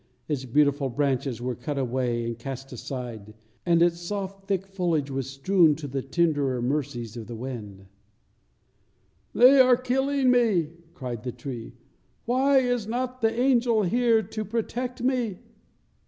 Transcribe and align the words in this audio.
Its 0.27 0.45
beautiful 0.45 0.89
branches 0.89 1.43
were 1.43 1.53
cut 1.53 1.77
away 1.77 2.25
and 2.25 2.39
cast 2.39 2.71
aside, 2.73 3.35
and 3.67 3.83
its 3.83 3.99
soft, 3.99 4.47
thick 4.47 4.65
foliage 4.65 5.11
was 5.11 5.29
strewn 5.29 5.75
to 5.75 5.87
the 5.87 6.01
tenderer 6.01 6.59
mercies 6.59 7.15
of 7.15 7.27
the 7.27 7.35
winds. 7.35 7.85
"They 9.35 9.59
are 9.59 9.77
killing 9.77 10.31
me!" 10.31 10.71
cried 10.95 11.21
the 11.21 11.31
tree; 11.31 11.73
"why 12.25 12.57
is 12.57 12.87
not 12.87 13.21
the 13.21 13.39
angel 13.39 13.83
here 13.83 14.23
to 14.23 14.43
protect 14.43 15.03
me?" 15.03 15.37